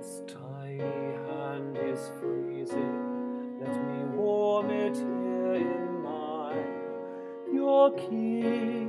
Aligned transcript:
This 0.00 0.22
tiny 0.26 0.78
hand 0.78 1.76
is 1.78 2.10
freezing. 2.20 3.58
Let 3.60 3.74
me 3.86 4.04
warm 4.14 4.70
it 4.70 4.96
here 4.96 5.54
in 5.54 6.02
mine. 6.02 6.64
Your 7.52 7.90
key, 7.96 8.79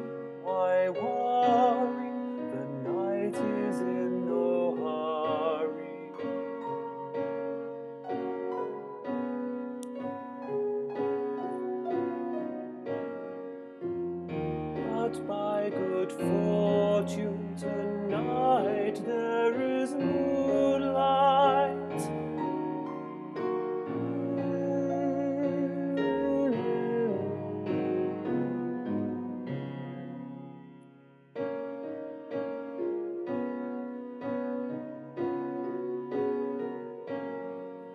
But 15.11 15.27
by 15.27 15.69
good 15.69 16.09
fortune 16.09 17.53
tonight 17.57 19.05
there 19.05 19.61
is 19.61 19.93
moonlight. 19.93 21.81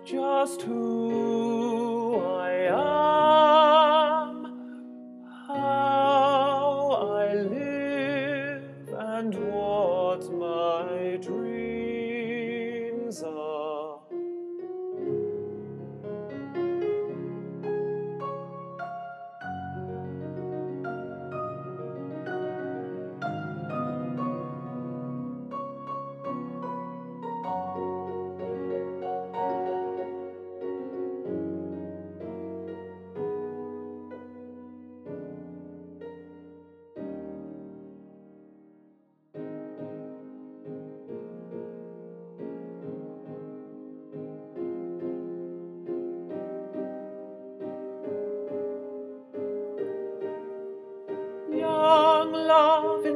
Just 0.04 0.60
who 0.60 1.65
what 9.56 10.22
my 10.32 11.16
dreams 11.22 12.42
are. 13.22 13.45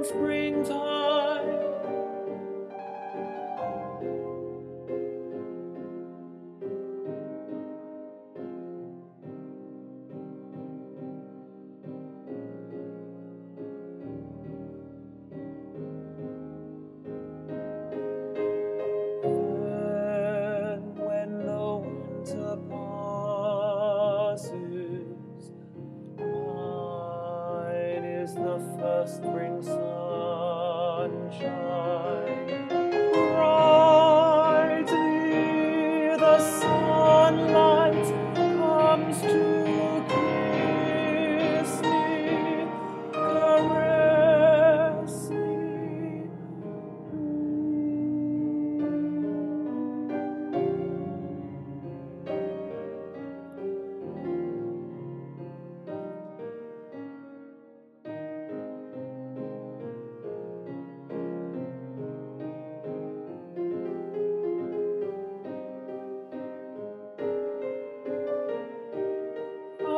Springtime. 0.05 1.00
First 29.01 29.17
spring 29.17 29.63
sunshine. 29.63 29.81
Brightly 33.13 34.91
the 36.19 36.39
sunlight 36.39 36.90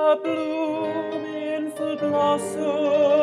a 0.03 0.17
bloom 0.17 1.25
in 1.25 1.71
full 1.71 1.97
blossom. 1.97 3.22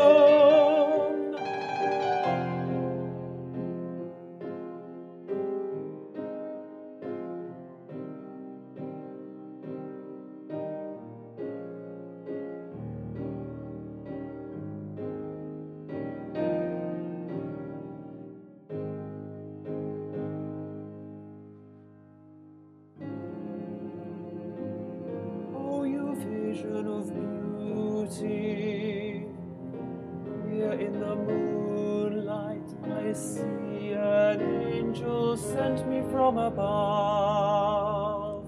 The 31.09 31.15
moonlight, 31.15 32.69
I 32.83 33.13
see 33.13 33.93
an 33.93 34.41
angel 34.71 35.35
sent 35.35 35.87
me 35.89 36.03
from 36.11 36.37
above. 36.37 38.45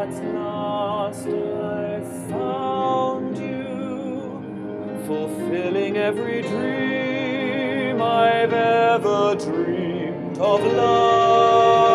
At 0.00 0.14
last 0.34 1.26
I 1.26 2.00
found 2.30 3.36
you, 3.36 5.02
fulfilling 5.06 5.98
every 5.98 6.40
dream 6.42 8.00
I've 8.00 8.54
ever 8.54 9.34
dreamed 9.34 10.38
of 10.38 10.64
love. 10.64 11.87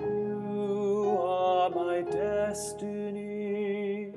You 0.00 1.18
are 1.20 1.70
my 1.70 2.00
destiny, 2.02 4.12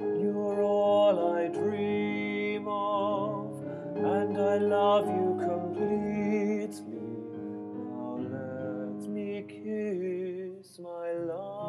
you're 0.00 0.62
all 0.62 1.34
I 1.36 1.48
dream 1.48 2.66
of, 2.68 3.62
and 3.96 4.38
I 4.38 4.56
love 4.58 5.08
you 5.08 5.36
completely. 5.38 7.02
Now 7.74 8.16
let 8.18 9.08
me 9.10 9.44
kiss 9.46 10.78
my 10.78 11.12
love. 11.12 11.65